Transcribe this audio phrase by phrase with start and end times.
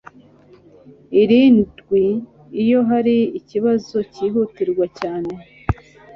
[1.21, 2.05] irindwi
[2.61, 5.33] iyo hari ikibazo cyihutirwa cyane